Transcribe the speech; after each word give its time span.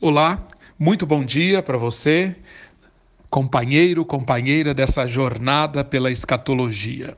Olá, 0.00 0.46
muito 0.78 1.04
bom 1.04 1.24
dia 1.24 1.60
para 1.60 1.76
você, 1.76 2.36
companheiro, 3.28 4.04
companheira 4.04 4.72
dessa 4.72 5.08
jornada 5.08 5.82
pela 5.82 6.08
escatologia. 6.08 7.16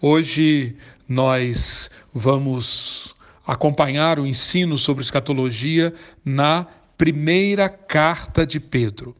Hoje 0.00 0.74
nós 1.08 1.88
vamos 2.12 3.14
acompanhar 3.46 4.18
o 4.18 4.26
ensino 4.26 4.76
sobre 4.76 5.04
escatologia 5.04 5.94
na 6.24 6.66
primeira 6.98 7.68
carta 7.68 8.44
de 8.44 8.58
Pedro. 8.58 9.14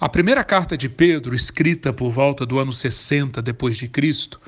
A 0.00 0.08
primeira 0.08 0.42
carta 0.42 0.76
de 0.76 0.88
Pedro, 0.88 1.32
escrita 1.32 1.92
por 1.92 2.10
volta 2.10 2.44
do 2.44 2.58
ano 2.58 2.72
60 2.72 3.40
depois 3.40 3.76
de 3.76 3.86
Cristo, 3.86 4.40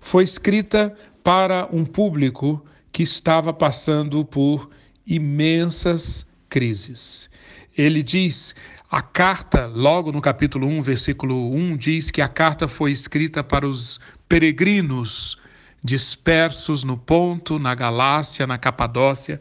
foi 0.00 0.22
escrita 0.22 0.96
para 1.24 1.68
um 1.72 1.84
público 1.84 2.64
que 2.92 3.02
estava 3.02 3.52
passando 3.52 4.24
por 4.24 4.70
imensas 5.04 6.32
crises. 6.54 7.28
Ele 7.76 8.00
diz, 8.00 8.54
a 8.88 9.02
carta, 9.02 9.66
logo 9.66 10.12
no 10.12 10.20
capítulo 10.20 10.68
1, 10.68 10.82
versículo 10.82 11.50
1, 11.50 11.76
diz 11.76 12.12
que 12.12 12.22
a 12.22 12.28
carta 12.28 12.68
foi 12.68 12.92
escrita 12.92 13.42
para 13.42 13.66
os 13.66 13.98
peregrinos 14.28 15.36
dispersos 15.82 16.84
no 16.84 16.96
Ponto, 16.96 17.58
na 17.58 17.74
Galácia, 17.74 18.46
na 18.46 18.56
Capadócia, 18.56 19.40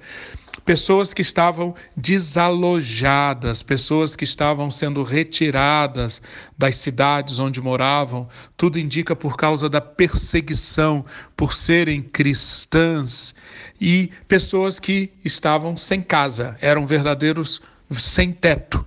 pessoas 0.66 1.14
que 1.14 1.22
estavam 1.22 1.76
desalojadas, 1.96 3.64
pessoas 3.64 4.16
que 4.16 4.24
estavam 4.24 4.70
sendo 4.72 5.04
retiradas 5.04 6.22
das 6.58 6.76
cidades 6.76 7.40
onde 7.40 7.62
moravam. 7.62 8.28
Tudo 8.56 8.80
indica 8.80 9.16
por 9.16 9.36
causa 9.36 9.70
da 9.70 9.82
perseguição, 9.82 11.06
por 11.36 11.54
serem 11.54 12.02
cristãs, 12.02 13.34
e 13.80 14.10
pessoas 14.28 14.80
que 14.80 15.12
estavam 15.26 15.76
sem 15.76 16.02
casa, 16.02 16.58
eram 16.62 16.86
verdadeiros 16.86 17.62
sem 17.92 18.32
teto. 18.32 18.86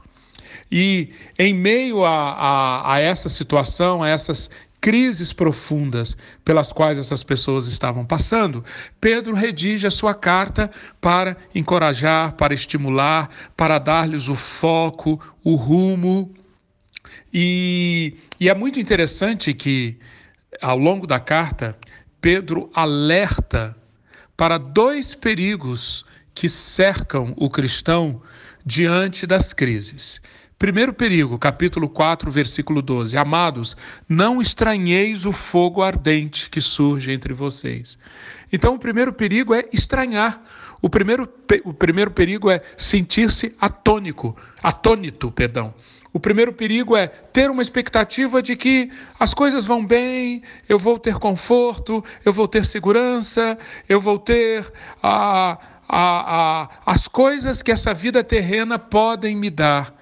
E 0.71 1.11
em 1.39 1.55
meio 1.55 2.05
a, 2.05 2.33
a, 2.33 2.95
a 2.95 2.99
essa 2.99 3.29
situação, 3.29 4.03
a 4.03 4.09
essas 4.09 4.51
crises 4.81 5.33
profundas 5.33 6.17
pelas 6.45 6.73
quais 6.73 6.99
essas 6.99 7.23
pessoas 7.23 7.67
estavam 7.67 8.05
passando, 8.05 8.65
Pedro 9.01 9.35
redige 9.35 9.87
a 9.87 9.91
sua 9.91 10.15
carta 10.15 10.71
para 11.01 11.37
encorajar, 11.55 12.35
para 12.35 12.55
estimular, 12.55 13.31
para 13.57 13.79
dar-lhes 13.79 14.29
o 14.29 14.35
foco, 14.35 15.21
o 15.43 15.55
rumo. 15.55 16.33
E, 17.33 18.15
e 18.39 18.49
é 18.49 18.55
muito 18.55 18.79
interessante 18.79 19.53
que, 19.53 19.97
ao 20.61 20.79
longo 20.79 21.07
da 21.07 21.19
carta, 21.19 21.77
Pedro 22.21 22.71
alerta 22.75 23.77
para 24.37 24.59
dois 24.59 25.15
perigos 25.15 26.05
que 26.35 26.49
cercam 26.49 27.35
o 27.37 27.49
cristão 27.49 28.21
diante 28.65 29.27
das 29.27 29.53
crises. 29.53 30.21
Primeiro 30.59 30.95
perigo, 30.95 31.39
capítulo 31.39 31.87
4, 31.87 32.31
versículo 32.31 32.81
12. 32.81 33.15
Amados, 33.19 33.77
não 34.09 34.41
estranheis 34.41 35.27
o 35.27 35.33
fogo 35.33 35.83
ardente 35.83 36.49
que 36.49 36.63
surge 36.63 37.13
entre 37.13 37.35
vocês. 37.35 37.99
Então, 38.51 38.75
o 38.75 38.79
primeiro 38.79 39.13
perigo 39.13 39.53
é 39.53 39.69
estranhar. 39.71 40.43
O 40.81 40.89
primeiro, 40.89 41.29
o 41.63 41.75
primeiro 41.75 42.11
perigo 42.11 42.49
é 42.49 42.63
sentir-se 42.75 43.55
atônico, 43.61 44.35
atônito, 44.63 45.31
perdão. 45.31 45.75
O 46.11 46.19
primeiro 46.19 46.55
perigo 46.55 46.97
é 46.97 47.07
ter 47.07 47.51
uma 47.51 47.61
expectativa 47.61 48.43
de 48.43 48.57
que 48.57 48.91
as 49.21 49.35
coisas 49.35 49.67
vão 49.67 49.85
bem, 49.85 50.43
eu 50.67 50.79
vou 50.79 50.99
ter 50.99 51.17
conforto, 51.17 52.03
eu 52.25 52.33
vou 52.33 52.49
ter 52.49 52.65
segurança, 52.65 53.59
eu 53.87 54.01
vou 54.01 54.19
ter 54.19 54.73
a, 55.03 55.59
a, 55.87 56.63
a, 56.63 56.71
as 56.87 57.07
coisas 57.07 57.61
que 57.61 57.71
essa 57.71 57.93
vida 57.93 58.25
terrena 58.25 58.79
podem 58.79 59.37
me 59.37 59.51
dar. 59.51 59.96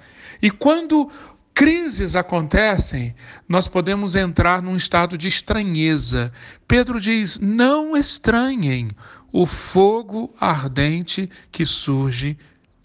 E 0.45 0.51
quando 0.51 1.11
crises 1.55 2.15
acontecem, 2.15 3.15
nós 3.49 3.67
podemos 3.67 4.15
entrar 4.15 4.61
num 4.61 4.77
estado 4.77 5.17
de 5.17 5.27
estranheza. 5.27 6.31
Pedro 6.69 7.01
diz: 7.01 7.39
não 7.39 7.97
estranhem 7.97 8.91
o 9.33 9.47
fogo 9.47 10.35
ardente 10.39 11.31
que 11.51 11.65
surge 11.65 12.37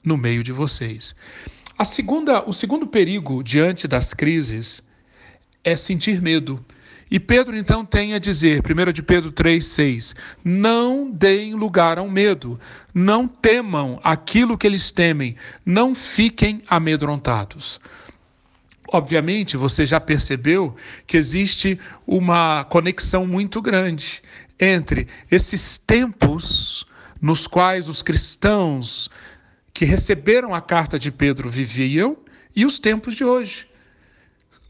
no 0.02 0.16
meio 0.16 0.42
de 0.42 0.54
vocês. 0.54 1.14
A 1.78 1.84
segunda, 1.84 2.48
o 2.48 2.54
segundo 2.54 2.88
perigo 2.88 3.44
diante 3.44 3.90
das 3.90 4.14
crises 4.14 4.82
é 5.62 5.76
sentir 5.76 6.22
medo. 6.22 6.66
E 7.12 7.20
Pedro 7.20 7.58
então 7.58 7.84
tem 7.84 8.14
a 8.14 8.20
dizer, 8.20 8.62
1 8.62 8.92
de 8.92 9.02
Pedro 9.02 9.32
3,6: 9.32 10.16
Não 10.44 11.10
deem 11.10 11.56
lugar 11.56 11.98
ao 11.98 12.08
medo, 12.08 12.60
não 12.94 13.28
temam 13.28 14.00
aquilo 14.04 14.58
que 14.58 14.68
eles 14.68 14.92
temem, 14.92 15.36
não 15.66 15.96
fiquem 15.96 16.62
amedrontados. 16.68 17.80
Obviamente, 18.92 19.58
você 19.58 19.86
já 19.86 20.00
percebeu 20.00 20.76
que 21.06 21.18
existe 21.18 21.80
uma 22.06 22.64
conexão 22.64 23.26
muito 23.26 23.62
grande 23.62 24.22
entre 24.60 25.08
esses 25.30 25.78
tempos 25.78 26.86
nos 27.22 27.48
quais 27.48 27.88
os 27.88 28.02
cristãos 28.02 29.10
que 29.74 29.86
receberam 29.86 30.54
a 30.54 30.62
carta 30.62 30.98
de 30.98 31.12
Pedro 31.12 31.50
viviam 31.50 32.18
e 32.56 32.66
os 32.66 32.80
tempos 32.80 33.16
de 33.16 33.24
hoje. 33.24 33.68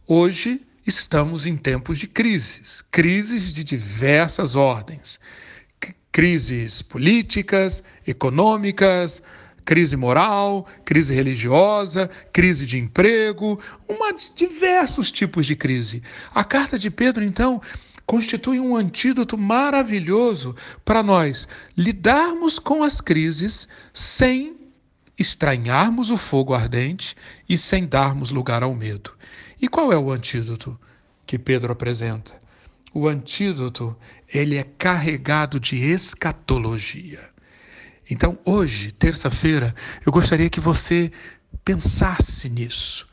Hoje, 0.06 0.62
estamos 0.90 1.46
em 1.46 1.56
tempos 1.56 2.00
de 2.00 2.08
crises, 2.08 2.84
crises 2.92 3.54
de 3.54 3.64
diversas 3.64 4.56
ordens. 4.56 5.20
Crises 6.12 6.82
políticas, 6.82 7.84
econômicas, 8.06 9.22
crise 9.64 9.96
moral, 9.96 10.66
crise 10.84 11.14
religiosa, 11.14 12.10
crise 12.34 12.66
de 12.66 12.80
emprego, 12.80 13.62
uma 13.88 14.12
diversos 14.36 15.12
tipos 15.12 15.46
de 15.46 15.56
crise. 15.56 16.02
A 16.34 16.44
carta 16.44 16.78
de 16.78 16.90
Pedro, 16.90 17.24
então, 17.24 17.62
constitui 18.06 18.60
um 18.60 18.76
antídoto 18.76 19.38
maravilhoso 19.38 20.56
para 20.84 21.04
nós 21.04 21.48
lidarmos 21.78 22.58
com 22.58 22.82
as 22.82 23.00
crises 23.00 23.68
sem 23.94 24.59
estranharmos 25.20 26.10
o 26.10 26.18
fogo 26.18 26.54
ardente 26.54 27.16
e 27.48 27.58
sem 27.58 27.86
darmos 27.86 28.32
lugar 28.32 28.64
ao 28.64 28.74
medo. 28.74 29.12
E 29.62 29.68
qual 29.68 29.92
é 29.92 29.98
o 29.98 30.12
antídoto 30.12 30.80
que 31.26 31.38
Pedro 31.38 31.72
apresenta? 31.72 32.40
O 32.94 33.08
antídoto, 33.08 33.96
ele 34.28 34.56
é 34.56 34.64
carregado 34.64 35.60
de 35.60 35.78
escatologia. 35.78 37.20
Então, 38.10 38.40
hoje, 38.44 38.92
terça-feira, 38.92 39.76
eu 40.04 40.12
gostaria 40.12 40.50
que 40.50 40.60
você 40.60 41.12
pensasse 41.64 42.50
nisso. 42.50 43.08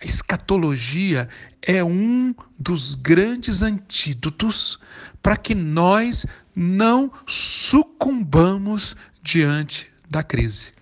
A 0.00 0.04
escatologia 0.04 1.28
é 1.62 1.82
um 1.82 2.34
dos 2.58 2.94
grandes 2.94 3.62
antídotos 3.62 4.78
para 5.22 5.36
que 5.36 5.54
nós 5.54 6.24
não 6.54 7.10
sucumbamos 7.26 8.94
diante 9.22 9.90
da 10.08 10.22
crise. 10.22 10.72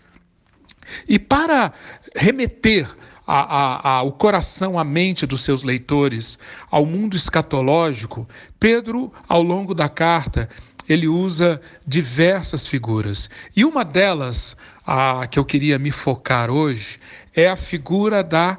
E 1.08 1.18
para 1.18 1.72
remeter 2.14 2.88
a, 3.26 3.40
a, 3.40 3.90
a, 3.90 4.02
o 4.02 4.12
coração, 4.12 4.78
a 4.78 4.84
mente 4.84 5.26
dos 5.26 5.42
seus 5.42 5.62
leitores 5.62 6.38
ao 6.70 6.84
mundo 6.84 7.16
escatológico, 7.16 8.28
Pedro, 8.58 9.12
ao 9.28 9.42
longo 9.42 9.74
da 9.74 9.88
carta, 9.88 10.48
ele 10.88 11.08
usa 11.08 11.60
diversas 11.86 12.66
figuras. 12.66 13.30
E 13.56 13.64
uma 13.64 13.84
delas, 13.84 14.56
a 14.86 15.26
que 15.26 15.38
eu 15.38 15.44
queria 15.44 15.78
me 15.78 15.90
focar 15.90 16.50
hoje, 16.50 16.98
é 17.34 17.48
a 17.48 17.56
figura 17.56 18.22
da 18.22 18.58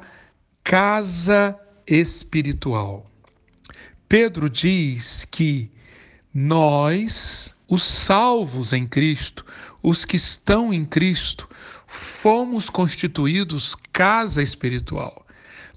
casa 0.64 1.56
espiritual. 1.86 3.06
Pedro 4.08 4.50
diz 4.50 5.24
que 5.24 5.70
nós, 6.34 7.54
os 7.68 7.82
salvos 7.82 8.72
em 8.72 8.86
Cristo, 8.86 9.44
os 9.82 10.04
que 10.04 10.16
estão 10.16 10.72
em 10.72 10.84
Cristo, 10.84 11.48
fomos 11.86 12.68
constituídos 12.68 13.76
casa 13.92 14.42
espiritual. 14.42 15.24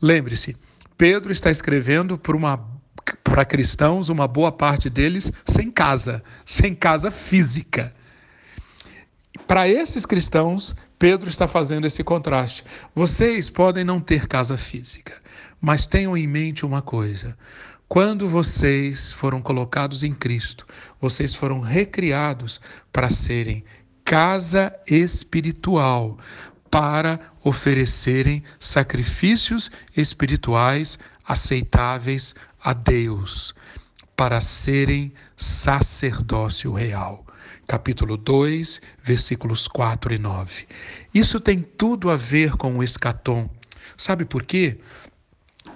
Lembre-se, 0.01 0.55
Pedro 0.97 1.31
está 1.31 1.51
escrevendo 1.51 2.17
para 2.17 2.35
uma 2.35 2.79
para 3.23 3.45
cristãos, 3.45 4.09
uma 4.09 4.27
boa 4.27 4.51
parte 4.51 4.89
deles 4.89 5.31
sem 5.45 5.71
casa, 5.71 6.23
sem 6.45 6.75
casa 6.75 7.09
física. 7.09 7.93
Para 9.47 9.67
esses 9.67 10.05
cristãos, 10.05 10.75
Pedro 10.99 11.29
está 11.29 11.47
fazendo 11.47 11.87
esse 11.87 12.03
contraste. 12.03 12.63
Vocês 12.93 13.49
podem 13.49 13.83
não 13.83 13.99
ter 13.99 14.27
casa 14.27 14.57
física, 14.57 15.13
mas 15.61 15.87
tenham 15.87 16.15
em 16.15 16.27
mente 16.27 16.65
uma 16.65 16.81
coisa: 16.81 17.37
quando 17.87 18.29
vocês 18.29 19.11
foram 19.11 19.41
colocados 19.41 20.03
em 20.03 20.13
Cristo, 20.13 20.65
vocês 21.01 21.33
foram 21.33 21.59
recriados 21.59 22.61
para 22.93 23.09
serem 23.09 23.63
casa 24.09 24.75
espiritual 24.87 26.17
para 26.71 27.19
oferecerem 27.43 28.41
sacrifícios 28.59 29.69
espirituais 29.95 30.97
aceitáveis 31.23 32.33
a 32.59 32.73
Deus, 32.73 33.53
para 34.15 34.41
serem 34.41 35.13
sacerdócio 35.37 36.73
real. 36.73 37.23
capítulo 37.67 38.17
2, 38.17 38.81
versículos 39.03 39.67
4 39.67 40.15
e 40.15 40.17
9. 40.17 40.67
Isso 41.13 41.39
tem 41.39 41.61
tudo 41.61 42.09
a 42.09 42.15
ver 42.15 42.53
com 42.53 42.79
o 42.79 42.83
escatom. 42.83 43.47
Sabe 43.95 44.25
por 44.25 44.41
quê? 44.41 44.79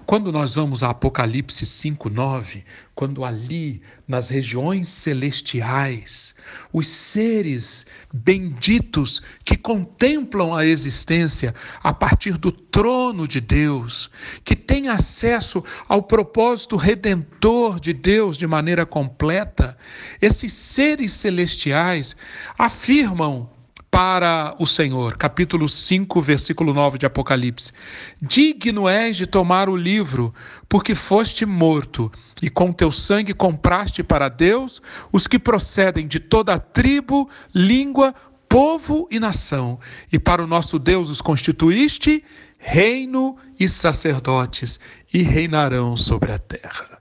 Quando 0.05 0.31
nós 0.31 0.55
vamos 0.55 0.83
a 0.83 0.89
Apocalipse 0.89 1.65
5:9, 1.65 2.63
quando 2.93 3.23
ali 3.23 3.81
nas 4.05 4.27
regiões 4.27 4.87
celestiais, 4.89 6.35
os 6.73 6.87
seres 6.87 7.85
benditos 8.13 9.21
que 9.45 9.55
contemplam 9.55 10.53
a 10.53 10.65
existência 10.65 11.55
a 11.81 11.93
partir 11.93 12.37
do 12.37 12.51
trono 12.51 13.27
de 13.27 13.39
Deus, 13.39 14.11
que 14.43 14.55
têm 14.55 14.89
acesso 14.89 15.63
ao 15.87 16.03
propósito 16.03 16.75
redentor 16.75 17.79
de 17.79 17.93
Deus 17.93 18.37
de 18.37 18.45
maneira 18.45 18.85
completa, 18.85 19.77
esses 20.21 20.51
seres 20.51 21.13
celestiais 21.13 22.15
afirmam 22.57 23.49
para 23.93 24.55
o 24.57 24.65
Senhor. 24.65 25.17
Capítulo 25.17 25.69
5, 25.69 26.19
versículo 26.19 26.73
9 26.73 26.97
de 26.97 27.05
Apocalipse. 27.05 27.71
Digno 28.19 28.89
és 28.89 29.15
de 29.15 29.27
tomar 29.27 29.69
o 29.69 29.75
livro, 29.75 30.33
porque 30.67 30.95
foste 30.95 31.45
morto, 31.45 32.11
e 32.41 32.49
com 32.49 32.73
teu 32.73 32.91
sangue 32.91 33.35
compraste 33.35 34.01
para 34.01 34.29
Deus 34.29 34.81
os 35.11 35.27
que 35.27 35.37
procedem 35.37 36.07
de 36.07 36.19
toda 36.19 36.57
tribo, 36.57 37.29
língua, 37.53 38.15
povo 38.49 39.07
e 39.11 39.19
nação, 39.19 39.79
e 40.11 40.17
para 40.17 40.43
o 40.43 40.47
nosso 40.47 40.79
Deus 40.79 41.11
os 41.11 41.21
constituíste 41.21 42.23
reino 42.57 43.37
e 43.59 43.69
sacerdotes, 43.69 44.79
e 45.13 45.21
reinarão 45.21 45.95
sobre 45.95 46.31
a 46.31 46.39
terra. 46.39 46.97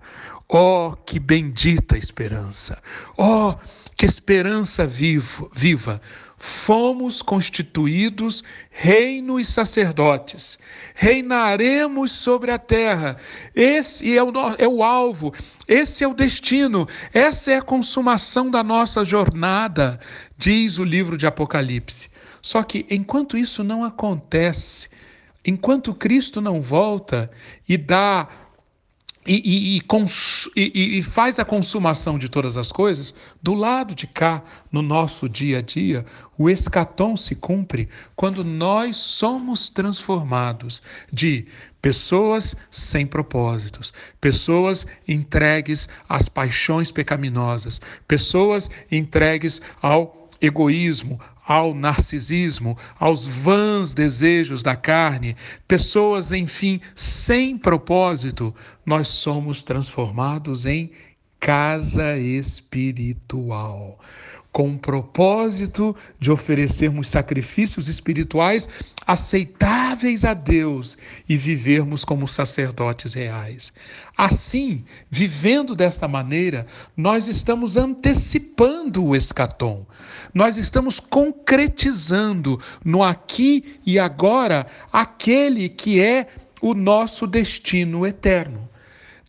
Oh, 0.49 0.95
que 1.07 1.19
bendita 1.19 1.97
esperança! 1.97 2.83
Oh, 3.17 3.55
que 3.97 4.07
esperança 4.07 4.87
vivo, 4.87 5.51
viva! 5.55 6.01
fomos 6.43 7.23
constituídos 7.23 8.43
reino 8.69 9.39
e 9.39 9.45
sacerdotes. 9.45 10.59
Reinaremos 10.93 12.11
sobre 12.11 12.51
a 12.51 12.59
terra. 12.59 13.17
Esse 13.55 14.19
é 14.19 14.21
o, 14.21 14.33
é 14.59 14.67
o 14.67 14.83
alvo, 14.83 15.33
esse 15.69 16.03
é 16.03 16.09
o 16.09 16.13
destino, 16.13 16.89
essa 17.15 17.53
é 17.53 17.59
a 17.59 17.63
consumação 17.63 18.51
da 18.51 18.65
nossa 18.65 19.05
jornada, 19.05 20.01
diz 20.37 20.79
o 20.79 20.85
livro 20.85 21.17
de 21.17 21.29
Apocalipse. 21.29 22.11
Só 22.43 22.65
que 22.65 22.85
enquanto 22.91 23.39
isso 23.39 23.63
não 23.63 23.85
acontece, 23.85 24.89
enquanto 25.45 25.95
Cristo 25.95 26.41
não 26.41 26.61
volta 26.61 27.31
e 27.69 27.77
dá 27.77 28.29
e, 29.25 29.79
e, 29.79 30.61
e, 30.61 30.99
e, 30.99 31.03
faz 31.03 31.39
a 31.39 31.45
consumação 31.45 32.19
de 32.19 32.29
todas 32.29 32.57
as 32.57 32.73
coisas, 32.73 33.15
do 33.41 33.55
lado 33.55 33.95
de 33.95 34.07
cá, 34.07 34.43
no 34.71 34.83
nosso 34.83 35.29
dia 35.29 35.59
a 35.59 35.63
dia, 35.63 36.05
o 36.37 36.51
escatom 36.51 37.17
se 37.17 37.37
cumpre 37.37 37.89
quando 38.17 38.45
nós 38.45 38.97
somos 38.97 39.71
transformados 39.71 40.83
de 41.13 41.47
pessoas 41.81 42.57
sem 42.71 43.07
propósitos, 43.07 43.93
pessoas 44.21 44.87
entregues 45.07 45.89
às 46.09 46.29
paixões 46.29 46.91
pecaminosas, 46.91 47.81
pessoas 48.09 48.71
entregues 48.91 49.63
ao 49.81 50.22
egoísmo, 50.43 51.21
ao 51.47 51.73
narcisismo, 51.73 52.77
aos 52.99 53.25
vãs 53.25 53.95
desejos 53.95 54.63
da 54.63 54.75
carne, 54.75 55.37
pessoas, 55.69 56.33
enfim, 56.33 56.81
sem 56.97 57.57
propósito, 57.57 58.53
nós 58.85 59.07
somos 59.07 59.63
transformados 59.63 60.67
em 60.67 60.91
casa 61.43 62.17
espiritual 62.17 63.99
com 64.53 64.71
o 64.71 64.79
propósito 64.79 65.97
de 66.21 66.31
oferecermos 66.31 67.09
sacrifícios 67.09 67.89
espirituais 67.89 68.69
aceitáveis 69.05 70.25
a 70.25 70.35
Deus 70.35 70.97
e 71.29 71.37
vivermos 71.37 72.05
como 72.05 72.29
sacerdotes 72.29 73.15
reais. 73.15 73.73
Assim, 74.17 74.85
vivendo 75.11 75.75
desta 75.75 76.07
maneira, 76.07 76.65
nós 76.97 77.27
estamos 77.27 77.77
antecipando 77.77 79.05
o 79.05 79.17
escatom, 79.17 79.85
nós 80.33 80.57
estamos 80.57 81.01
concretizando 81.01 82.61
no 82.85 83.03
aqui 83.03 83.81
e 83.85 83.99
agora 83.99 84.65
aquele 84.93 85.69
que 85.69 86.01
é 86.01 86.29
o 86.61 86.73
nosso 86.73 87.27
destino 87.27 88.07
eterno. 88.07 88.71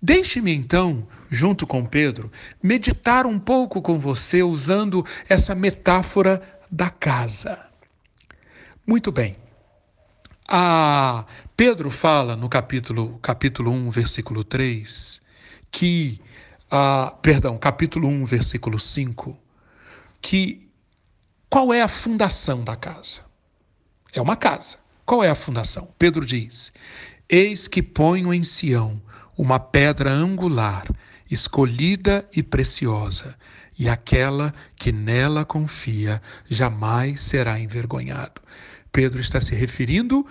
Deixe-me 0.05 0.53
então, 0.53 1.07
junto 1.31 1.65
com 1.65 1.85
Pedro, 1.85 2.29
meditar 2.61 3.25
um 3.25 3.39
pouco 3.39 3.81
com 3.81 3.97
você 3.97 4.43
usando 4.43 5.05
essa 5.29 5.55
metáfora 5.55 6.41
da 6.69 6.89
casa. 6.89 7.57
Muito 8.85 9.13
bem. 9.13 9.37
A 10.45 11.25
Pedro 11.55 11.89
fala 11.89 12.35
no 12.35 12.49
capítulo, 12.49 13.17
capítulo 13.19 13.71
1, 13.71 13.91
versículo 13.91 14.43
3, 14.43 15.21
que, 15.71 16.19
ah, 16.69 17.15
perdão, 17.21 17.57
capítulo 17.57 18.09
1, 18.09 18.25
versículo 18.25 18.77
5, 18.77 19.37
que 20.21 20.69
qual 21.49 21.73
é 21.73 21.81
a 21.81 21.87
fundação 21.87 22.61
da 22.61 22.75
casa? 22.75 23.21
É 24.11 24.21
uma 24.21 24.35
casa. 24.35 24.79
Qual 25.05 25.23
é 25.23 25.29
a 25.29 25.35
fundação? 25.35 25.87
Pedro 25.97 26.25
diz: 26.25 26.73
Eis 27.29 27.69
que 27.69 27.81
ponho 27.81 28.33
em 28.33 28.43
Sião 28.43 29.01
uma 29.37 29.59
pedra 29.59 30.11
angular, 30.11 30.87
escolhida 31.29 32.27
e 32.35 32.43
preciosa, 32.43 33.35
e 33.77 33.89
aquela 33.89 34.53
que 34.75 34.91
nela 34.91 35.43
confia 35.43 36.21
jamais 36.49 37.21
será 37.21 37.59
envergonhado. 37.59 38.41
Pedro 38.91 39.19
está 39.19 39.41
se 39.41 39.55
referindo 39.55 40.25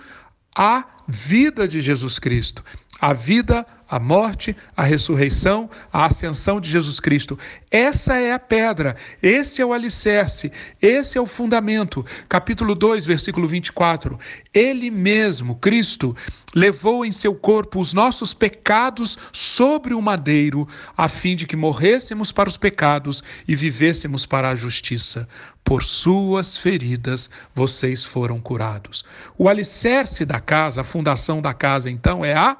à 0.55 0.85
vida 1.07 1.67
de 1.67 1.81
Jesus 1.81 2.19
Cristo, 2.19 2.63
a 2.99 3.11
vida, 3.11 3.65
a 3.93 3.99
morte, 3.99 4.55
a 4.75 4.83
ressurreição, 4.83 5.69
a 5.91 6.05
ascensão 6.05 6.59
de 6.59 6.67
Jesus 6.67 6.99
Cristo. 6.99 7.37
Essa 7.69 8.15
é 8.15 8.33
a 8.33 8.39
pedra, 8.39 8.95
esse 9.21 9.61
é 9.61 9.65
o 9.65 9.71
alicerce, 9.71 10.51
esse 10.81 11.15
é 11.15 11.21
o 11.21 11.27
fundamento. 11.27 12.03
Capítulo 12.27 12.73
2, 12.73 13.05
versículo 13.05 13.47
24. 13.47 14.19
Ele 14.51 14.89
mesmo, 14.89 15.57
Cristo, 15.57 16.17
levou 16.55 17.05
em 17.05 17.11
seu 17.11 17.35
corpo 17.35 17.79
os 17.79 17.93
nossos 17.93 18.33
pecados 18.33 19.15
sobre 19.31 19.93
o 19.93 20.01
madeiro, 20.01 20.67
a 20.97 21.07
fim 21.07 21.35
de 21.35 21.45
que 21.45 21.55
morrêssemos 21.55 22.31
para 22.31 22.49
os 22.49 22.57
pecados 22.57 23.23
e 23.47 23.55
vivêssemos 23.55 24.25
para 24.25 24.49
a 24.49 24.55
justiça. 24.55 25.29
Por 25.63 25.83
suas 25.83 26.57
feridas 26.57 27.29
vocês 27.53 28.03
foram 28.03 28.41
curados. 28.41 29.05
O 29.37 29.47
alicerce 29.47 30.25
da 30.25 30.39
casa, 30.39 30.81
a 30.81 30.83
fundação 30.83 31.43
da 31.43 31.53
casa, 31.53 31.91
então, 31.91 32.25
é 32.25 32.33
a 32.33 32.57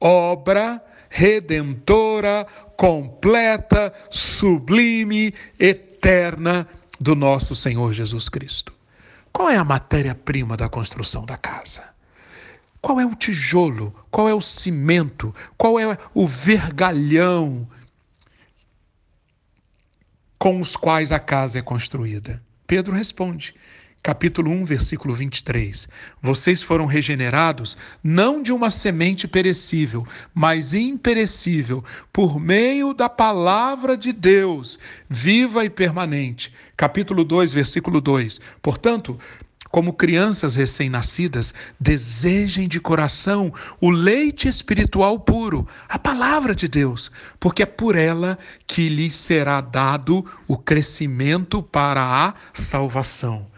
obra 0.00 0.82
redentora, 1.10 2.46
completa, 2.76 3.92
sublime, 4.08 5.34
eterna 5.58 6.66
do 6.98 7.16
nosso 7.16 7.54
Senhor 7.54 7.92
Jesus 7.92 8.28
Cristo. 8.28 8.72
Qual 9.32 9.50
é 9.50 9.56
a 9.56 9.64
matéria-prima 9.64 10.56
da 10.56 10.68
construção 10.68 11.26
da 11.26 11.36
casa? 11.36 11.82
Qual 12.80 12.98
é 13.00 13.04
o 13.04 13.14
tijolo? 13.14 13.94
Qual 14.10 14.28
é 14.28 14.34
o 14.34 14.40
cimento? 14.40 15.34
Qual 15.56 15.78
é 15.78 15.98
o 16.14 16.26
vergalhão 16.26 17.68
com 20.38 20.60
os 20.60 20.76
quais 20.76 21.12
a 21.12 21.18
casa 21.18 21.58
é 21.58 21.62
construída? 21.62 22.42
Pedro 22.66 22.94
responde: 22.94 23.54
capítulo 24.02 24.50
1, 24.50 24.64
versículo 24.64 25.12
23. 25.14 25.88
Vocês 26.22 26.62
foram 26.62 26.86
regenerados 26.86 27.76
não 28.02 28.42
de 28.42 28.52
uma 28.52 28.70
semente 28.70 29.28
perecível, 29.28 30.06
mas 30.34 30.72
imperecível, 30.72 31.84
por 32.12 32.40
meio 32.40 32.94
da 32.94 33.08
palavra 33.08 33.96
de 33.96 34.12
Deus, 34.12 34.78
viva 35.08 35.64
e 35.64 35.70
permanente. 35.70 36.52
Capítulo 36.76 37.24
2, 37.24 37.52
versículo 37.52 38.00
2. 38.00 38.40
Portanto, 38.62 39.18
como 39.70 39.92
crianças 39.92 40.56
recém-nascidas, 40.56 41.54
desejem 41.78 42.66
de 42.66 42.80
coração 42.80 43.52
o 43.80 43.90
leite 43.90 44.48
espiritual 44.48 45.20
puro, 45.20 45.68
a 45.88 45.98
palavra 45.98 46.56
de 46.56 46.66
Deus, 46.66 47.10
porque 47.38 47.62
é 47.62 47.66
por 47.66 47.94
ela 47.94 48.36
que 48.66 48.88
lhes 48.88 49.14
será 49.14 49.60
dado 49.60 50.24
o 50.48 50.56
crescimento 50.56 51.62
para 51.62 52.02
a 52.02 52.34
salvação. 52.52 53.49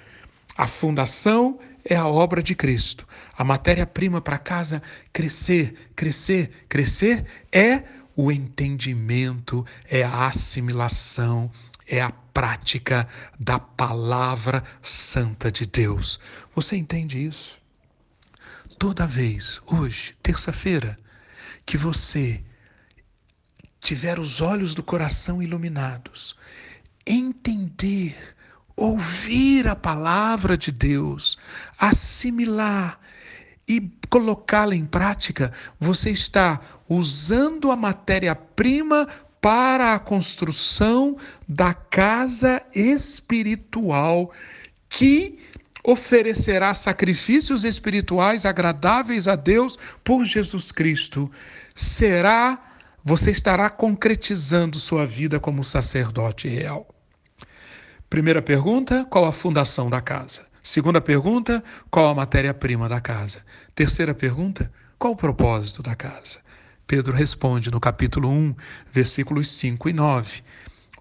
A 0.63 0.67
fundação 0.69 1.59
é 1.85 1.97
a 1.97 2.07
obra 2.07 2.41
de 2.41 2.55
Cristo. 2.55 3.05
A 3.37 3.43
matéria-prima 3.43 4.21
para 4.21 4.39
casa 4.39 4.81
crescer, 5.13 5.91
crescer, 5.97 6.67
crescer 6.69 7.27
é 7.51 7.83
o 8.15 8.31
entendimento, 8.31 9.67
é 9.89 10.05
a 10.05 10.27
assimilação, 10.29 11.51
é 11.85 12.01
a 12.01 12.13
prática 12.13 13.09
da 13.41 13.59
palavra 13.59 14.63
santa 14.81 15.51
de 15.51 15.67
Deus. 15.67 16.21
Você 16.55 16.77
entende 16.77 17.19
isso? 17.19 17.59
Toda 18.79 19.05
vez, 19.05 19.61
hoje, 19.67 20.15
terça-feira, 20.23 20.97
que 21.67 21.77
você 21.77 22.41
tiver 23.81 24.17
os 24.21 24.41
olhos 24.41 24.77
do 24.77 24.83
coração 24.85 25.43
iluminados, 25.43 26.37
entender 27.05 28.37
ouvir 28.83 29.69
a 29.69 29.77
palavra 29.77 30.59
de 30.59 30.73
Deus, 30.73 31.39
assimilar 31.79 32.99
e 33.67 33.81
colocá-la 34.11 34.75
em 34.75 34.85
prática, 34.85 35.53
você 35.79 36.11
está 36.11 36.61
usando 36.89 37.71
a 37.71 37.77
matéria-prima 37.77 39.07
para 39.41 39.95
a 39.95 39.99
construção 40.01 41.17
da 41.49 41.73
casa 41.73 42.61
espiritual 42.75 44.33
que 44.89 45.39
oferecerá 45.85 46.75
sacrifícios 46.75 47.65
espirituais 47.65 48.45
agradáveis 48.45 49.29
a 49.29 49.37
Deus 49.37 49.79
por 50.03 50.25
Jesus 50.25 50.73
Cristo. 50.73 51.31
Será, 51.75 52.61
você 53.05 53.31
estará 53.31 53.71
concretizando 53.71 54.79
sua 54.79 55.07
vida 55.07 55.39
como 55.39 55.63
sacerdote 55.63 56.49
real. 56.49 56.92
Primeira 58.13 58.43
pergunta: 58.43 59.07
qual 59.07 59.25
a 59.25 59.33
fundação 59.33 59.89
da 59.89 59.99
casa? 60.03 60.43
Segunda 60.63 61.01
pergunta: 61.01 61.65
qual 61.91 62.11
a 62.11 62.15
matéria-prima 62.15 62.87
da 62.87 63.01
casa? 63.01 63.43
Terceira 63.75 64.15
pergunta: 64.15 64.71
qual 64.99 65.15
o 65.15 65.17
propósito 65.17 65.83
da 65.83 65.95
casa? 65.95 66.41
Pedro 66.87 67.15
responde 67.15 67.71
no 67.71 67.81
capítulo 67.81 68.29
1, 68.29 68.55
versículos 68.93 69.49
5 69.53 69.89
e 69.89 69.95
9 69.95 70.43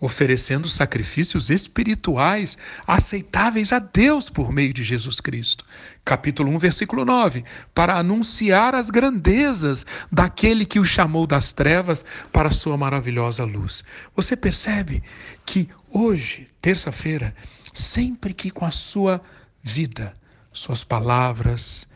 oferecendo 0.01 0.67
sacrifícios 0.67 1.51
espirituais 1.51 2.57
aceitáveis 2.87 3.71
a 3.71 3.77
Deus 3.77 4.31
por 4.31 4.51
meio 4.51 4.73
de 4.73 4.83
Jesus 4.83 5.21
Cristo. 5.21 5.63
Capítulo 6.03 6.51
1, 6.53 6.57
versículo 6.57 7.05
9, 7.05 7.45
para 7.75 7.95
anunciar 7.95 8.73
as 8.73 8.89
grandezas 8.89 9.85
daquele 10.11 10.65
que 10.65 10.79
o 10.79 10.83
chamou 10.83 11.27
das 11.27 11.53
trevas 11.53 12.03
para 12.33 12.49
a 12.49 12.51
sua 12.51 12.75
maravilhosa 12.75 13.43
luz. 13.43 13.83
Você 14.15 14.35
percebe 14.35 15.03
que 15.45 15.69
hoje, 15.87 16.49
terça-feira, 16.59 17.35
sempre 17.71 18.33
que 18.33 18.49
com 18.49 18.65
a 18.65 18.71
sua 18.71 19.21
vida, 19.61 20.17
suas 20.51 20.83
palavras, 20.83 21.87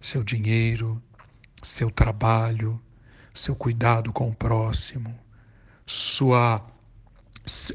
seu 0.00 0.24
dinheiro, 0.24 1.00
seu 1.62 1.92
trabalho, 1.92 2.82
seu 3.32 3.54
cuidado 3.54 4.12
com 4.12 4.28
o 4.28 4.34
próximo, 4.34 5.16
sua 5.86 6.71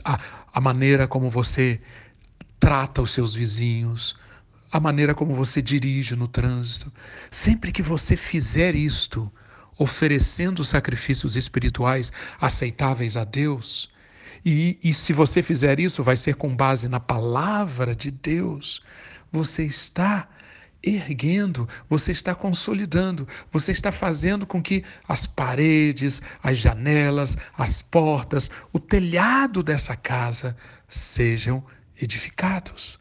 a, 0.03 0.19
a 0.53 0.61
maneira 0.61 1.07
como 1.07 1.29
você 1.29 1.79
trata 2.59 3.01
os 3.01 3.11
seus 3.11 3.35
vizinhos, 3.35 4.15
a 4.71 4.79
maneira 4.79 5.13
como 5.13 5.35
você 5.35 5.61
dirige 5.61 6.15
no 6.15 6.27
trânsito. 6.27 6.91
Sempre 7.29 7.71
que 7.71 7.81
você 7.81 8.15
fizer 8.15 8.75
isto, 8.75 9.31
oferecendo 9.77 10.63
sacrifícios 10.63 11.35
espirituais 11.35 12.11
aceitáveis 12.39 13.15
a 13.15 13.23
Deus, 13.23 13.89
e, 14.45 14.79
e 14.83 14.93
se 14.93 15.13
você 15.13 15.41
fizer 15.41 15.79
isso, 15.79 16.03
vai 16.03 16.15
ser 16.15 16.35
com 16.35 16.55
base 16.55 16.87
na 16.87 16.99
palavra 16.99 17.95
de 17.95 18.11
Deus, 18.11 18.81
você 19.31 19.63
está 19.63 20.27
erguendo, 20.83 21.67
você 21.89 22.11
está 22.11 22.33
consolidando, 22.35 23.27
você 23.51 23.71
está 23.71 23.91
fazendo 23.91 24.45
com 24.45 24.61
que 24.61 24.83
as 25.07 25.25
paredes, 25.25 26.21
as 26.41 26.57
janelas, 26.57 27.37
as 27.57 27.81
portas, 27.81 28.49
o 28.71 28.79
telhado 28.79 29.63
dessa 29.63 29.95
casa 29.95 30.55
sejam 30.87 31.63
edificados. 32.01 32.99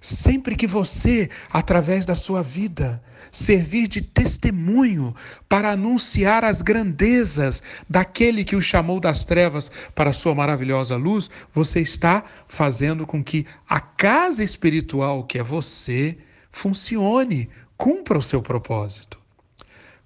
Sempre 0.00 0.56
que 0.56 0.66
você, 0.66 1.28
através 1.52 2.06
da 2.06 2.14
sua 2.14 2.42
vida, 2.42 3.02
servir 3.30 3.86
de 3.86 4.00
testemunho 4.00 5.14
para 5.46 5.72
anunciar 5.72 6.42
as 6.42 6.62
grandezas 6.62 7.62
daquele 7.86 8.42
que 8.42 8.56
o 8.56 8.62
chamou 8.62 8.98
das 8.98 9.26
trevas 9.26 9.70
para 9.94 10.08
a 10.08 10.14
sua 10.14 10.34
maravilhosa 10.34 10.96
luz, 10.96 11.30
você 11.52 11.80
está 11.80 12.24
fazendo 12.48 13.06
com 13.06 13.22
que 13.22 13.46
a 13.68 13.78
casa 13.78 14.42
espiritual 14.42 15.24
que 15.24 15.38
é 15.38 15.42
você, 15.42 16.16
funcione, 16.50 17.48
cumpra 17.76 18.18
o 18.18 18.22
seu 18.22 18.42
propósito. 18.42 19.18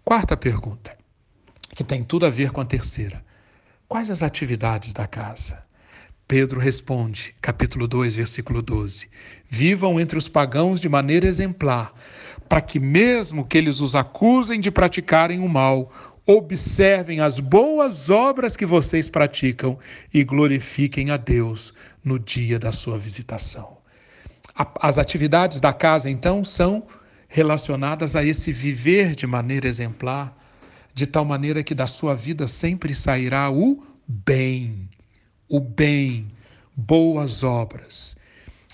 Quarta 0.05 0.37
pergunta, 0.37 0.97
que 1.75 1.83
tem 1.83 2.05
tudo 2.05 2.27
a 2.27 2.31
ver 2.31 2.51
com 2.51 2.61
a 2.61 2.65
terceira: 2.65 3.25
quais 3.89 4.11
as 4.11 4.23
atividades 4.23 4.93
da 4.93 5.07
casa? 5.07 5.65
Pedro 6.27 6.59
responde, 6.59 7.35
capítulo 7.41 7.87
2, 7.87 8.15
versículo 8.15 8.63
12: 8.63 9.09
Vivam 9.49 10.01
entre 10.01 10.17
os 10.17 10.27
pagãos 10.27 10.81
de 10.81 10.89
maneira 10.89 11.27
exemplar, 11.27 11.93
para 12.49 12.61
que, 12.61 12.79
mesmo 12.79 13.47
que 13.47 13.59
eles 13.59 13.81
os 13.81 13.95
acusem 13.95 14.59
de 14.59 14.71
praticarem 14.71 15.41
o 15.41 15.49
mal, 15.49 15.93
observem 16.27 17.21
as 17.21 17.39
boas 17.41 18.09
obras 18.09 18.57
que 18.57 18.65
vocês 18.65 19.11
praticam 19.11 19.79
e 20.13 20.25
glorifiquem 20.25 21.11
a 21.11 21.17
Deus 21.17 21.75
no 22.03 22.19
dia 22.19 22.59
da 22.59 22.73
sua 22.73 22.99
visitação. 22.99 23.84
As 24.55 24.99
atividades 24.99 25.61
da 25.61 25.73
casa, 25.73 26.09
então, 26.09 26.45
são 26.45 26.87
relacionadas 27.29 28.15
a 28.15 28.25
esse 28.25 28.53
viver 28.53 29.15
de 29.15 29.27
maneira 29.27 29.67
exemplar, 29.67 30.37
de 30.95 31.07
tal 31.07 31.25
maneira 31.25 31.65
que 31.65 31.75
da 31.75 31.87
sua 31.87 32.15
vida 32.15 32.47
sempre 32.47 32.95
sairá 32.95 33.51
o 33.51 33.83
bem, 34.07 34.89
o 35.49 35.59
bem, 35.59 36.29
boas 36.77 37.43
obras. 37.43 38.17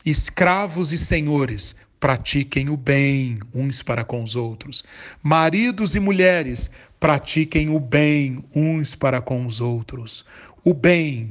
Escravos 0.04 0.92
e 0.92 0.98
senhores, 0.98 1.74
pratiquem 1.98 2.68
o 2.68 2.76
bem 2.76 3.38
uns 3.54 3.82
para 3.82 4.04
com 4.04 4.22
os 4.22 4.36
outros. 4.36 4.84
Maridos 5.22 5.94
e 5.94 6.00
mulheres, 6.00 6.70
pratiquem 6.98 7.70
o 7.70 7.80
bem 7.80 8.44
uns 8.54 8.94
para 8.94 9.20
com 9.20 9.46
os 9.46 9.60
outros. 9.60 10.24
O 10.62 10.74
bem, 10.74 11.30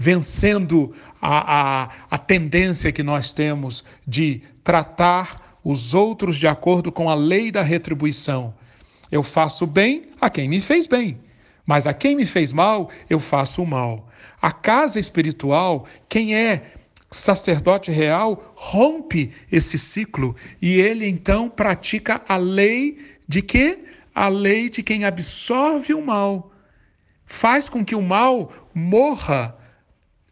vencendo 0.00 0.94
a, 1.20 1.82
a, 1.82 1.90
a 2.10 2.16
tendência 2.16 2.90
que 2.90 3.02
nós 3.02 3.34
temos 3.34 3.84
de 4.06 4.40
tratar 4.64 5.58
os 5.62 5.92
outros 5.92 6.38
de 6.38 6.46
acordo 6.46 6.90
com 6.90 7.10
a 7.10 7.14
lei 7.14 7.52
da 7.52 7.60
retribuição. 7.60 8.54
Eu 9.12 9.22
faço 9.22 9.66
bem 9.66 10.06
a 10.18 10.30
quem 10.30 10.48
me 10.48 10.58
fez 10.58 10.86
bem, 10.86 11.20
mas 11.66 11.86
a 11.86 11.92
quem 11.92 12.16
me 12.16 12.24
fez 12.24 12.50
mal, 12.50 12.90
eu 13.10 13.20
faço 13.20 13.62
o 13.62 13.66
mal. 13.66 14.08
A 14.40 14.50
casa 14.50 14.98
espiritual, 14.98 15.84
quem 16.08 16.34
é 16.34 16.62
sacerdote 17.10 17.90
real, 17.90 18.54
rompe 18.56 19.30
esse 19.52 19.78
ciclo 19.78 20.34
e 20.62 20.80
ele 20.80 21.06
então 21.06 21.50
pratica 21.50 22.22
a 22.26 22.38
lei 22.38 22.96
de 23.28 23.42
quê? 23.42 23.80
A 24.14 24.28
lei 24.28 24.70
de 24.70 24.82
quem 24.82 25.04
absorve 25.04 25.92
o 25.92 26.00
mal. 26.00 26.50
Faz 27.26 27.68
com 27.68 27.84
que 27.84 27.94
o 27.94 28.00
mal 28.00 28.50
morra 28.74 29.59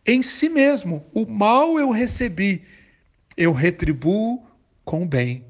em 0.08 0.22
si 0.22 0.48
mesmo. 0.48 1.04
O 1.12 1.26
mal 1.26 1.78
eu 1.78 1.90
recebi, 1.90 2.64
eu 3.36 3.52
retribuo 3.52 4.42
com 4.82 5.02
o 5.02 5.06
bem. 5.06 5.44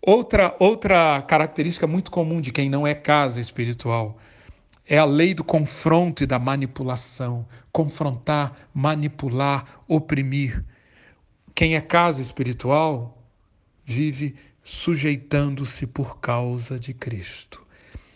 Outra, 0.00 0.56
outra 0.58 1.22
característica 1.22 1.86
muito 1.86 2.10
comum 2.10 2.40
de 2.40 2.50
quem 2.50 2.70
não 2.70 2.86
é 2.86 2.94
casa 2.94 3.38
espiritual 3.38 4.18
é 4.88 4.98
a 4.98 5.04
lei 5.04 5.32
do 5.32 5.44
confronto 5.44 6.24
e 6.24 6.26
da 6.26 6.38
manipulação. 6.38 7.46
Confrontar, 7.70 8.68
manipular, 8.74 9.82
oprimir. 9.86 10.64
Quem 11.54 11.76
é 11.76 11.80
casa 11.80 12.22
espiritual 12.22 13.22
vive 13.84 14.34
sujeitando-se 14.62 15.86
por 15.86 16.18
causa 16.18 16.78
de 16.78 16.94
Cristo. 16.94 17.64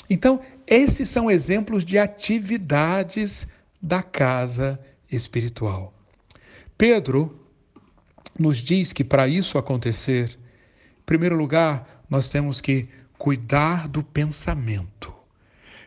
Então, 0.08 0.40
esses 0.66 1.08
são 1.08 1.30
exemplos 1.30 1.84
de 1.84 1.98
atividades 1.98 3.46
da 3.82 4.02
casa 4.02 4.72
espiritual 4.72 4.95
espiritual. 5.10 5.92
Pedro 6.76 7.46
nos 8.38 8.58
diz 8.58 8.92
que 8.92 9.04
para 9.04 9.26
isso 9.26 9.58
acontecer, 9.58 10.38
em 10.98 11.02
primeiro 11.04 11.36
lugar, 11.36 12.02
nós 12.08 12.28
temos 12.28 12.60
que 12.60 12.88
cuidar 13.16 13.88
do 13.88 14.02
pensamento. 14.02 15.12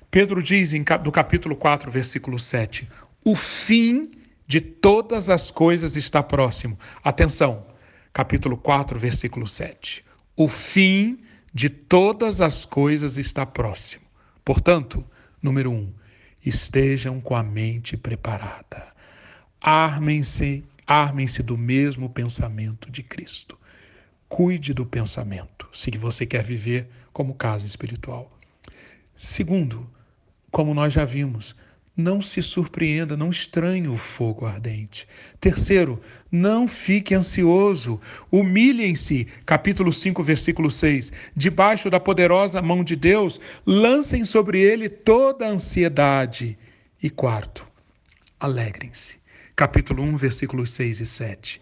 Pedro 0.09 0.41
diz 0.41 0.73
em, 0.73 0.83
do 1.03 1.11
capítulo 1.11 1.55
4, 1.55 1.91
versículo 1.91 2.39
7, 2.39 2.89
o 3.23 3.35
fim 3.35 4.11
de 4.47 4.59
todas 4.59 5.29
as 5.29 5.51
coisas 5.51 5.95
está 5.95 6.23
próximo. 6.23 6.77
Atenção, 7.03 7.67
capítulo 8.11 8.57
4, 8.57 8.99
versículo 8.99 9.45
7. 9.45 10.03
O 10.35 10.47
fim 10.47 11.19
de 11.53 11.69
todas 11.69 12.41
as 12.41 12.65
coisas 12.65 13.17
está 13.17 13.45
próximo. 13.45 14.05
Portanto, 14.43 15.05
número 15.41 15.71
um, 15.71 15.93
estejam 16.43 17.21
com 17.21 17.35
a 17.35 17.43
mente 17.43 17.95
preparada. 17.95 18.88
Armem-se, 19.61 20.63
armem-se 20.87 21.43
do 21.43 21.57
mesmo 21.57 22.09
pensamento 22.09 22.89
de 22.89 23.03
Cristo. 23.03 23.57
Cuide 24.29 24.73
do 24.73 24.85
pensamento, 24.85 25.67
se 25.73 25.91
você 25.97 26.25
quer 26.25 26.43
viver 26.43 26.87
como 27.11 27.33
casa 27.33 27.65
espiritual. 27.65 28.31
Segundo, 29.15 29.85
como 30.49 30.73
nós 30.73 30.93
já 30.93 31.03
vimos, 31.03 31.53
não 31.95 32.21
se 32.21 32.41
surpreenda, 32.41 33.17
não 33.17 33.29
estranhe 33.29 33.89
o 33.89 33.97
fogo 33.97 34.45
ardente. 34.45 35.05
Terceiro, 35.41 36.01
não 36.31 36.65
fique 36.65 37.13
ansioso, 37.13 37.99
humilhem-se, 38.31 39.27
capítulo 39.45 39.91
5, 39.91 40.23
versículo 40.23 40.71
6. 40.71 41.11
Debaixo 41.35 41.89
da 41.89 41.99
poderosa 41.99 42.61
mão 42.61 42.81
de 42.81 42.95
Deus, 42.95 43.41
lancem 43.65 44.23
sobre 44.23 44.61
ele 44.61 44.87
toda 44.87 45.45
a 45.45 45.51
ansiedade. 45.51 46.57
E 47.03 47.09
quarto, 47.09 47.67
alegrem-se 48.39 49.18
capítulo 49.59 50.01
1, 50.03 50.15
versículos 50.15 50.71
6 50.71 51.01
e 51.01 51.05
7. 51.05 51.61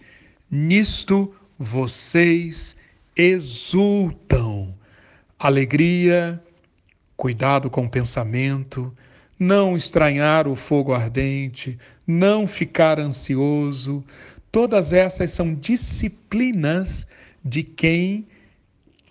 nisto 0.51 1.33
vocês 1.57 2.77
exultam. 3.15 4.71
Alegria, 5.39 6.39
cuidado 7.15 7.71
com 7.71 7.85
o 7.85 7.89
pensamento, 7.89 8.95
não 9.39 9.75
estranhar 9.75 10.47
o 10.47 10.55
fogo 10.55 10.93
ardente, 10.93 11.75
não 12.05 12.45
ficar 12.45 12.99
ansioso. 12.99 14.05
Todas 14.51 14.93
essas 14.93 15.31
são 15.31 15.55
disciplinas 15.55 17.07
de 17.43 17.63
quem 17.63 18.27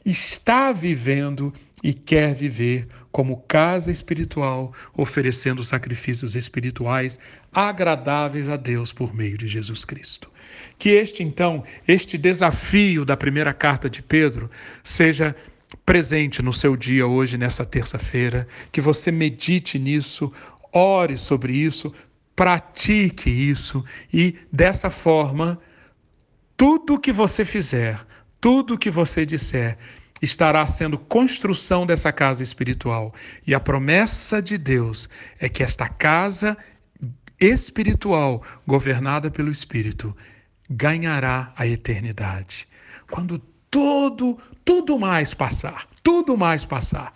está 0.05 0.71
vivendo 0.71 1.53
e 1.83 1.93
quer 1.93 2.35
viver 2.35 2.87
como 3.11 3.39
casa 3.49 3.91
espiritual, 3.91 4.73
oferecendo 4.95 5.65
sacrifícios 5.65 6.37
espirituais 6.37 7.19
agradáveis 7.57 8.51
a 8.51 8.57
Deus 8.59 8.93
por 8.93 9.15
meio 9.15 9.39
de 9.39 9.49
Jesus 9.49 9.83
Cristo. 9.83 10.31
Que 10.79 10.91
este, 10.91 11.23
então, 11.23 11.65
este 11.89 12.19
desafio 12.19 13.03
da 13.03 13.17
primeira 13.17 13.55
carta 13.55 13.89
de 13.89 14.03
Pedro 14.03 14.51
seja 14.85 15.35
presente 15.87 16.43
no 16.43 16.53
seu 16.53 16.77
dia 16.77 17.07
hoje, 17.07 17.39
nessa 17.39 17.65
terça-feira, 17.65 18.47
que 18.71 18.83
você 18.83 19.11
medite 19.11 19.79
nisso, 19.79 20.31
ore 20.71 21.17
sobre 21.17 21.55
isso, 21.55 21.95
pratique 22.37 23.31
isso 23.31 23.83
e, 24.13 24.37
dessa 24.53 24.91
forma, 24.91 25.59
tudo 26.59 27.01
que 27.01 27.11
você 27.11 27.43
fizer, 27.43 28.07
tudo 28.39 28.77
que 28.77 28.91
você 28.91 29.25
disser, 29.25 29.79
estará 30.21 30.67
sendo 30.67 30.99
construção 30.99 31.87
dessa 31.87 32.13
casa 32.13 32.43
espiritual. 32.43 33.15
E 33.47 33.55
a 33.55 33.61
promessa 33.61 34.43
de 34.43 34.59
Deus 34.59 35.09
é 35.39 35.49
que 35.49 35.63
esta 35.63 35.89
casa 35.89 36.55
espiritual, 37.41 38.43
governada 38.67 39.31
pelo 39.31 39.51
Espírito, 39.51 40.17
ganhará 40.69 41.53
a 41.57 41.67
eternidade. 41.67 42.67
Quando 43.11 43.39
tudo, 43.71 44.39
tudo 44.65 44.99
mais 44.99 45.35
passar, 45.35 45.87
tudo 46.03 46.37
mais 46.37 46.65
passar, 46.65 47.13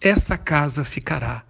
essa 0.00 0.36
casa 0.38 0.84
ficará 0.84 1.44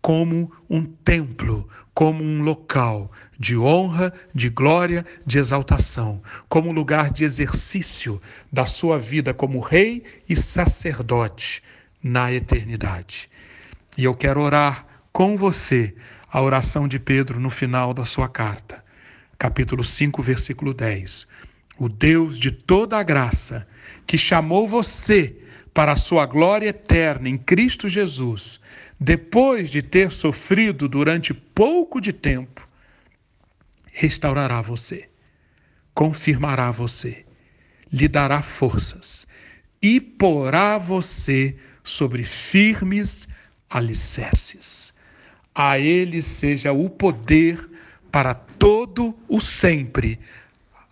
como 0.00 0.50
um 0.70 0.84
templo, 0.84 1.68
como 1.92 2.22
um 2.22 2.42
local 2.42 3.10
de 3.38 3.56
honra, 3.56 4.12
de 4.34 4.48
glória, 4.48 5.04
de 5.26 5.38
exaltação, 5.38 6.22
como 6.48 6.72
lugar 6.72 7.10
de 7.10 7.24
exercício 7.24 8.20
da 8.52 8.64
sua 8.64 8.98
vida 8.98 9.34
como 9.34 9.60
rei 9.60 10.04
e 10.28 10.36
sacerdote 10.36 11.62
na 12.02 12.32
eternidade. 12.32 13.28
E 13.96 14.04
eu 14.04 14.14
quero 14.14 14.40
orar 14.40 14.86
com 15.12 15.36
você 15.36 15.94
a 16.30 16.42
oração 16.42 16.86
de 16.86 16.98
Pedro 16.98 17.40
no 17.40 17.48
final 17.48 17.94
da 17.94 18.04
sua 18.04 18.28
carta, 18.28 18.84
capítulo 19.38 19.82
5, 19.82 20.22
versículo 20.22 20.74
10. 20.74 21.26
O 21.78 21.88
Deus 21.88 22.38
de 22.38 22.50
toda 22.50 22.98
a 22.98 23.02
graça, 23.02 23.66
que 24.06 24.18
chamou 24.18 24.68
você 24.68 25.36
para 25.72 25.92
a 25.92 25.96
sua 25.96 26.26
glória 26.26 26.68
eterna 26.68 27.28
em 27.28 27.38
Cristo 27.38 27.88
Jesus, 27.88 28.60
depois 29.00 29.70
de 29.70 29.80
ter 29.80 30.10
sofrido 30.10 30.88
durante 30.88 31.32
pouco 31.32 32.00
de 32.00 32.12
tempo, 32.12 32.68
restaurará 33.90 34.60
você, 34.60 35.08
confirmará 35.94 36.70
você, 36.70 37.24
lhe 37.90 38.06
dará 38.06 38.42
forças 38.42 39.26
e 39.80 40.00
porá 40.00 40.76
você 40.76 41.56
sobre 41.82 42.22
firmes 42.22 43.28
alicerces. 43.70 44.92
A 45.60 45.76
Ele 45.76 46.22
seja 46.22 46.72
o 46.72 46.88
poder 46.88 47.68
para 48.12 48.32
todo 48.32 49.12
o 49.28 49.40
sempre. 49.40 50.16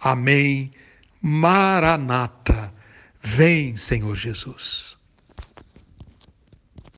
Amém. 0.01 0.73
Maranata. 1.23 2.75
Vem, 3.23 3.77
Senhor 3.77 4.17
Jesus. 4.17 4.96